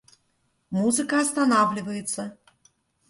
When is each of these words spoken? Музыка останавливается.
Музыка 0.71 1.19
останавливается. 1.21 2.35